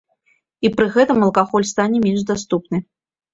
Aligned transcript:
І 0.67 0.71
пры 0.77 0.87
гэтым 0.95 1.19
алкаголь 1.27 1.67
стане 1.73 1.97
менш 2.07 2.25
даступны. 2.31 2.83